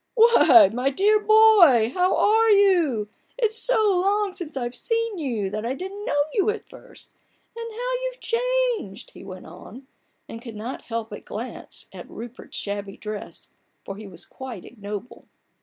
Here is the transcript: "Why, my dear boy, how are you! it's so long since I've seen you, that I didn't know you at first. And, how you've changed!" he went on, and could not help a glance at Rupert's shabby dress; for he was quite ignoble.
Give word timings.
"Why, 0.15 0.71
my 0.73 0.89
dear 0.89 1.19
boy, 1.19 1.91
how 1.93 2.17
are 2.17 2.49
you! 2.49 3.07
it's 3.37 3.55
so 3.55 3.75
long 4.01 4.33
since 4.33 4.57
I've 4.57 4.73
seen 4.73 5.19
you, 5.19 5.51
that 5.51 5.63
I 5.63 5.75
didn't 5.75 6.05
know 6.05 6.23
you 6.33 6.49
at 6.49 6.67
first. 6.67 7.11
And, 7.55 7.71
how 7.71 7.93
you've 8.05 8.19
changed!" 8.19 9.11
he 9.11 9.23
went 9.23 9.45
on, 9.45 9.85
and 10.27 10.41
could 10.41 10.55
not 10.55 10.85
help 10.85 11.11
a 11.11 11.19
glance 11.19 11.85
at 11.93 12.09
Rupert's 12.09 12.57
shabby 12.57 12.97
dress; 12.97 13.49
for 13.85 13.95
he 13.95 14.07
was 14.07 14.25
quite 14.25 14.65
ignoble. 14.65 15.27